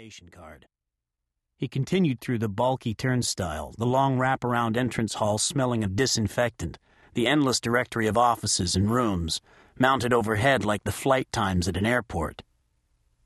[0.00, 0.66] identification card.
[1.58, 6.78] He continued through the bulky turnstile, the long wraparound entrance hall smelling of disinfectant,
[7.12, 9.42] the endless directory of offices and rooms,
[9.78, 12.42] mounted overhead like the flight times at an airport.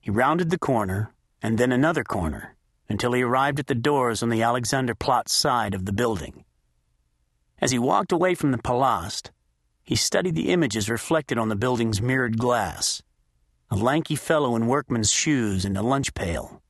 [0.00, 2.56] He rounded the corner, and then another corner,
[2.88, 6.44] until he arrived at the doors on the Alexanderplatz side of the building.
[7.60, 9.30] As he walked away from the Palast,
[9.84, 13.02] he studied the images reflected on the building's mirrored glass.
[13.68, 16.62] A lanky fellow in workman's shoes and a lunch pail,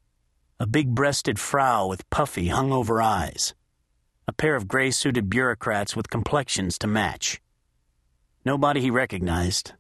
[0.59, 3.55] a big breasted frau with puffy, hungover eyes,
[4.27, 7.43] a pair of gray suited bureaucrats with complexions to match.
[8.47, 9.75] Nobody he recognized,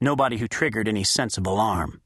[0.00, 2.00] nobody who triggered any sense of alarm.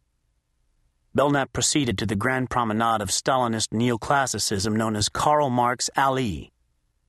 [1.15, 6.51] Belknap proceeded to the grand promenade of Stalinist neoclassicism known as Karl Marx Alley.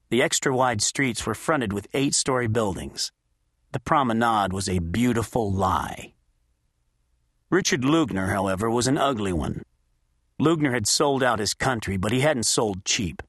[0.09, 3.13] The extra wide streets were fronted with eight story buildings.
[3.71, 6.13] The promenade was a beautiful lie.
[7.51, 9.63] Richard Lugner, however, was an ugly one
[10.39, 13.21] Lugner had sold out his country, but he hadn't sold cheap.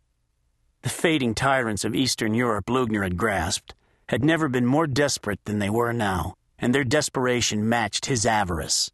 [0.82, 3.74] The fading tyrants of Eastern Europe Lugner had grasped
[4.08, 8.92] had never been more desperate than they were now, and their desperation matched his avarice.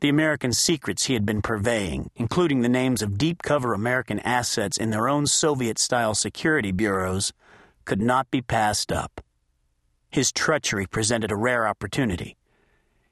[0.00, 4.76] The American secrets he had been purveying, including the names of deep cover American assets
[4.76, 7.32] in their own Soviet style security bureaus,
[7.84, 9.20] could not be passed up.
[10.10, 12.36] His treachery presented a rare opportunity.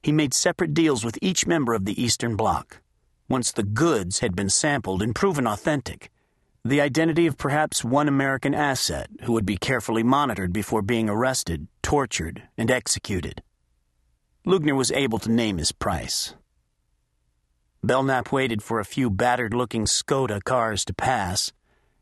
[0.02, 2.80] He made separate deals with each member of the Eastern Bloc
[3.28, 6.10] once the goods had been sampled and proven authentic.
[6.64, 11.68] The identity of perhaps one American asset who would be carefully monitored before being arrested,
[11.82, 13.42] tortured, and executed.
[14.46, 16.34] Lugner was able to name his price.
[17.84, 21.52] Belknap waited for a few battered looking Skoda cars to pass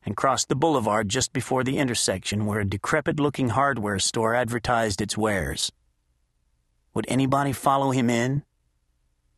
[0.04, 5.00] and crossed the boulevard just before the intersection where a decrepit looking hardware store advertised
[5.00, 5.70] its wares.
[6.98, 8.42] Would anybody follow him in?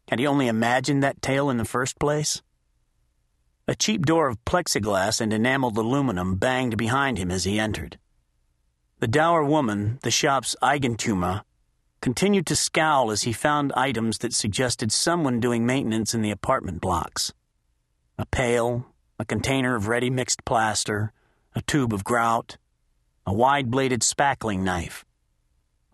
[0.09, 2.41] Had he only imagined that tail in the first place?
[3.69, 7.99] A cheap door of plexiglass and enameled aluminum banged behind him as he entered.
[9.01, 11.43] The dour woman, the shop's Eigentümer,
[12.01, 16.81] continued to scowl as he found items that suggested someone doing maintenance in the apartment
[16.81, 17.35] blocks.
[18.17, 18.87] A pail,
[19.19, 21.13] a container of ready mixed plaster,
[21.55, 22.57] a tube of grout,
[23.27, 25.05] a wide bladed spackling knife,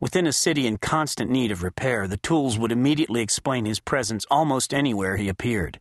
[0.07, 4.25] Within a city in constant need of repair, the tools would immediately explain his presence
[4.31, 5.81] almost anywhere he appeared.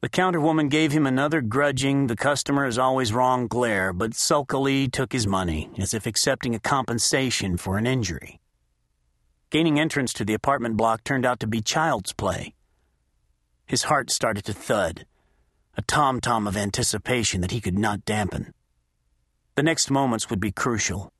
[0.00, 5.12] The counterwoman gave him another grudging, the customer is always wrong glare, but sulkily took
[5.12, 8.40] his money, as if accepting a compensation for an injury.
[9.50, 12.56] Gaining entrance to the apartment block turned out to be child's play.
[13.66, 15.06] His heart started to thud,
[15.76, 18.52] a tom tom of anticipation that he could not dampen.
[19.54, 21.12] The next moments would be crucial.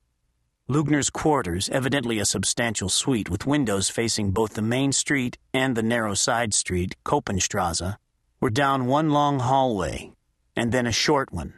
[0.70, 5.82] Lugner's quarters, evidently a substantial suite with windows facing both the main street and the
[5.82, 7.96] narrow side street, Koppenstrasse,
[8.38, 10.12] were down one long hallway,
[10.54, 11.54] and then a short one.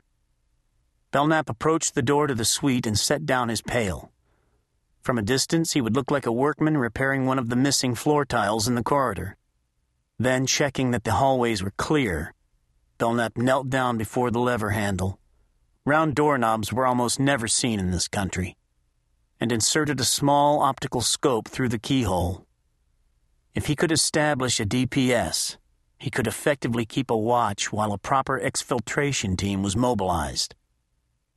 [1.10, 4.12] Belknap approached the door to the suite and set down his pail.
[5.03, 8.25] From a distance, he would look like a workman repairing one of the missing floor
[8.25, 9.37] tiles in the corridor.
[10.21, 12.32] Then, checking that the hallways were clear,
[12.98, 15.19] Belknap knelt down before the lever handle.
[15.84, 18.56] Round doorknobs were almost never seen in this country
[19.41, 22.47] and inserted a small optical scope through the keyhole.
[23.55, 25.56] If he could establish a DPS,
[25.99, 30.55] he could effectively keep a watch while a proper exfiltration team was mobilized.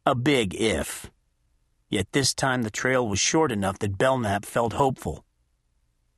[0.05, 1.09] A big if.
[1.89, 5.25] Yet this time the trail was short enough that Belknap felt hopeful.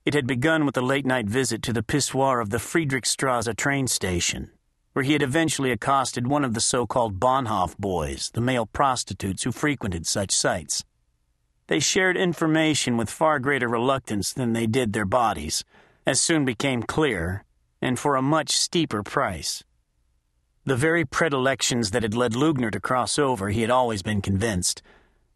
[0.05, 3.87] It had begun with a late night visit to the pissoir of the Friedrichstrasse train
[3.87, 4.51] station,
[4.93, 9.43] where he had eventually accosted one of the so called Bahnhof boys, the male prostitutes
[9.43, 10.83] who frequented such sites.
[11.67, 15.63] They shared information with far greater reluctance than they did their bodies,
[16.05, 17.43] as soon became clear,
[17.81, 19.63] and for a much steeper price.
[20.65, 24.83] The very predilections that had led Lugner to cross over, he had always been convinced,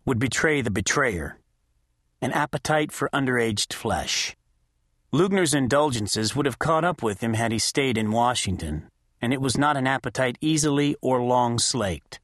[0.05, 1.37] would betray the betrayer
[2.21, 4.35] an appetite for underaged flesh.
[5.13, 8.89] Lugner's indulgences would have caught up with him had he stayed in Washington,
[9.21, 12.19] and it was not an appetite easily or long slaked.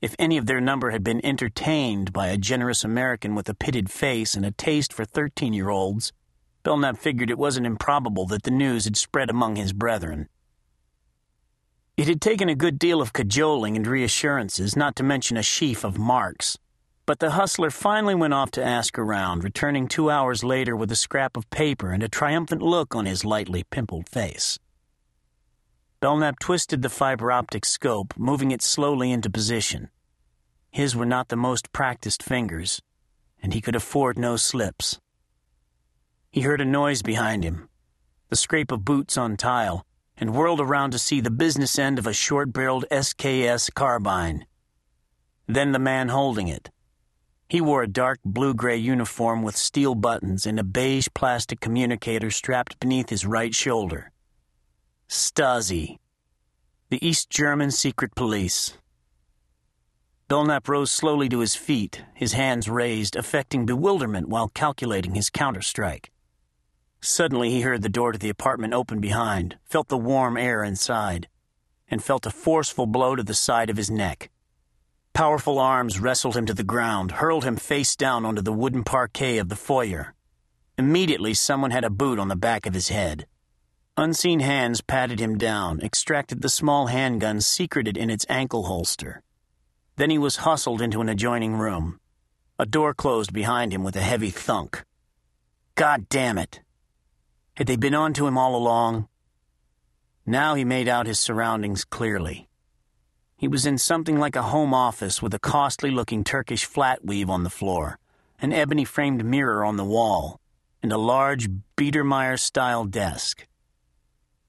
[0.00, 3.90] If any of their number had been entertained by a generous American with a pitted
[3.90, 6.12] face and a taste for 13 year olds,
[6.62, 10.28] Belknap figured it wasn't improbable that the news had spread among his brethren.
[11.96, 15.82] It had taken a good deal of cajoling and reassurances, not to mention a sheaf
[15.82, 16.56] of marks.
[17.04, 20.96] But the hustler finally went off to ask around, returning two hours later with a
[20.96, 24.60] scrap of paper and a triumphant look on his lightly pimpled face.
[26.00, 29.88] Belknap twisted the fiber optic scope, moving it slowly into position.
[30.70, 32.80] His were not the most practiced fingers,
[33.42, 35.00] and he could afford no slips.
[36.30, 37.68] He heard a noise behind him
[38.28, 39.86] the scrape of boots on tile,
[40.18, 44.44] and whirled around to see the business end of a short barreled SKS carbine.
[45.46, 46.70] Then the man holding it.
[47.48, 52.30] He wore a dark blue gray uniform with steel buttons and a beige plastic communicator
[52.30, 54.12] strapped beneath his right shoulder.
[55.08, 55.98] Stasi,
[56.90, 58.76] the East German secret police.
[60.28, 66.10] Belknap rose slowly to his feet, his hands raised, affecting bewilderment while calculating his counterstrike.
[67.00, 71.26] Suddenly he heard the door to the apartment open behind, felt the warm air inside,
[71.88, 74.28] and felt a forceful blow to the side of his neck.
[75.14, 79.38] Powerful arms wrestled him to the ground, hurled him face down onto the wooden parquet
[79.38, 80.14] of the foyer.
[80.76, 83.26] Immediately, someone had a boot on the back of his head.
[83.98, 89.22] Unseen hands patted him down, extracted the small handgun secreted in its ankle holster.
[89.96, 91.98] Then he was hustled into an adjoining room.
[92.60, 94.84] A door closed behind him with a heavy thunk.
[95.74, 96.60] God damn it!
[97.56, 99.08] Had they been on to him all along?
[100.24, 102.48] Now he made out his surroundings clearly.
[103.36, 107.28] He was in something like a home office with a costly looking Turkish flat weave
[107.28, 107.98] on the floor,
[108.40, 110.38] an ebony framed mirror on the wall,
[110.84, 113.47] and a large Biedermeier style desk.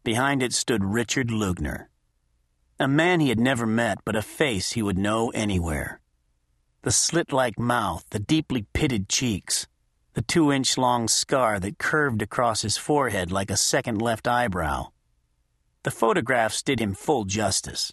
[0.04, 1.88] Behind it stood Richard Lugner,
[2.80, 6.00] a man he had never met, but a face he would know anywhere.
[6.84, 9.68] The slit like mouth, the deeply pitted cheeks,
[10.14, 14.88] the two inch long scar that curved across his forehead like a second left eyebrow.
[15.84, 17.92] The photographs did him full justice.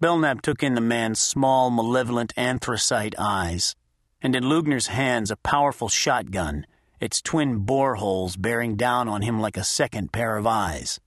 [0.00, 3.76] Belknap took in the man's small, malevolent anthracite eyes,
[4.22, 6.66] and in Lugner's hands a powerful shotgun,
[7.00, 11.00] its twin boreholes bearing down on him like a second pair of eyes.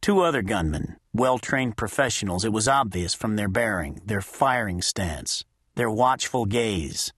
[0.00, 5.44] Two other gunmen, well trained professionals, it was obvious from their bearing, their firing stance,
[5.76, 7.12] their watchful gaze,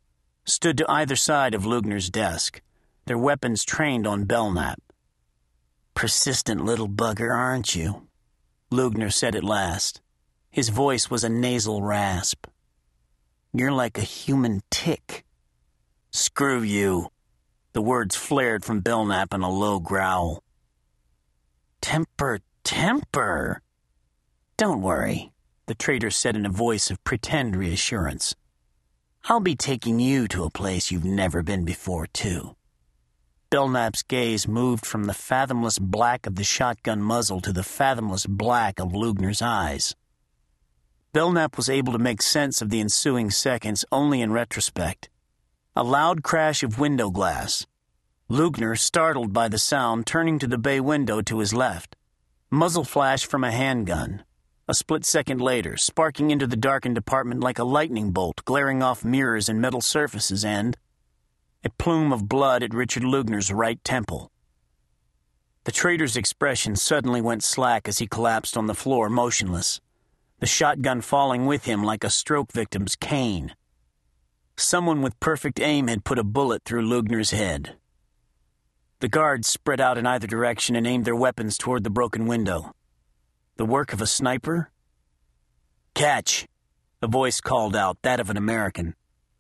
[0.44, 2.61] stood to either side of Lugner's desk,
[3.06, 4.81] their weapons trained on Belknap.
[5.94, 8.08] Persistent little bugger, aren't you?
[8.70, 10.02] Lugner said at last.
[10.50, 12.46] His voice was a nasal rasp.
[13.52, 15.25] You're like a human tick.
[16.10, 17.08] Screw you.
[17.75, 20.44] The words flared from Belknap in a low growl.
[21.81, 23.62] Temper, temper.
[24.56, 25.32] Don't worry,
[25.67, 28.37] the trader said in a voice of pretend reassurance.
[29.25, 32.55] I'll be taking you to a place you've never been before, too.
[33.50, 38.79] Belknap's gaze moved from the fathomless black of the shotgun muzzle to the fathomless black
[38.79, 39.97] of Lugner's eyes.
[41.12, 45.09] Belknap was able to make sense of the ensuing seconds only in retrospect.
[45.76, 47.67] A loud crash of window glass.
[48.31, 51.97] Lugner, startled by the sound, turning to the bay window to his left.
[52.49, 54.23] Muzzle flash from a handgun.
[54.69, 59.05] A split second later, sparking into the darkened apartment like a lightning bolt, glaring off
[59.05, 60.76] mirrors and metal surfaces, and
[61.65, 64.31] a plume of blood at Richard Lugner's right temple.
[65.65, 69.81] The traitor's expression suddenly went slack as he collapsed on the floor, motionless
[70.41, 73.55] the shotgun falling with him like a stroke victim's cane.
[74.56, 77.77] Someone with perfect aim had put a bullet through Lugner's head.
[79.01, 82.75] The guards spread out in either direction and aimed their weapons toward the broken window.
[83.56, 84.71] The work of a sniper?
[85.95, 86.47] Catch!
[87.03, 88.95] A voice called out, that of an American,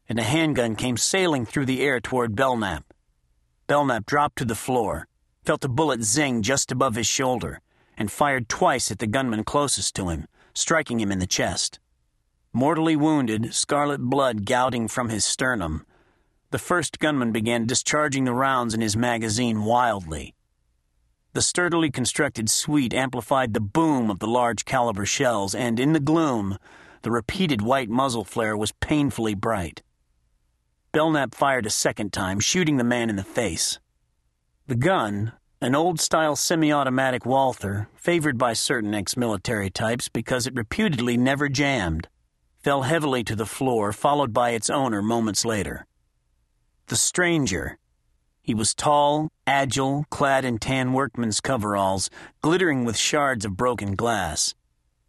[0.08, 2.92] and a handgun came sailing through the air toward Belknap.
[3.66, 5.06] Belknap dropped to the floor,
[5.44, 7.60] felt a bullet zing just above his shoulder,
[7.96, 11.78] and fired twice at the gunman closest to him, striking him in the chest.
[12.56, 15.84] Mortally wounded, scarlet blood gouting from his sternum,
[16.52, 20.36] the first gunman began discharging the rounds in his magazine wildly.
[21.32, 25.98] The sturdily constructed suite amplified the boom of the large caliber shells, and in the
[25.98, 26.58] gloom,
[27.02, 29.82] the repeated white muzzle flare was painfully bright.
[30.92, 33.80] Belknap fired a second time, shooting the man in the face.
[34.68, 40.46] The gun, an old style semi automatic Walther, favored by certain ex military types because
[40.46, 42.06] it reputedly never jammed,
[42.64, 45.86] fell heavily to the floor, followed by its owner moments later.
[46.86, 47.78] The stranger.
[48.40, 52.08] He was tall, agile, clad in tan workman's coveralls,
[52.40, 54.54] glittering with shards of broken glass.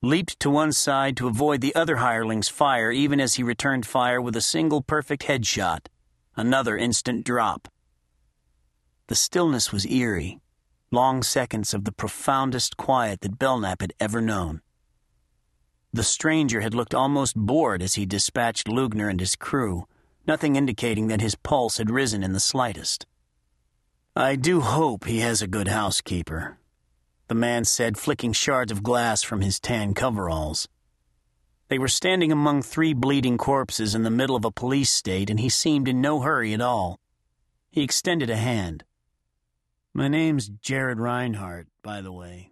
[0.02, 4.22] Leaped to one side to avoid the other hireling's fire even as he returned fire
[4.22, 5.88] with a single perfect headshot.
[6.36, 7.70] Another instant drop.
[9.08, 10.40] The stillness was eerie
[10.92, 14.62] long seconds of the profoundest quiet that Belknap had ever known.
[15.96, 19.88] The stranger had looked almost bored as he dispatched Lugner and his crew,
[20.28, 23.06] nothing indicating that his pulse had risen in the slightest.
[24.14, 26.58] I do hope he has a good housekeeper,
[27.30, 30.68] the man said, flicking shards of glass from his tan coveralls.
[31.70, 35.40] They were standing among three bleeding corpses in the middle of a police state, and
[35.40, 37.00] he seemed in no hurry at all.
[37.72, 38.84] He extended a hand.
[39.94, 42.52] My name's Jared Rinehart, by the way.